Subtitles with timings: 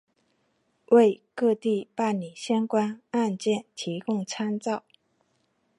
[0.87, 4.83] 为各地办理相关案件提供参照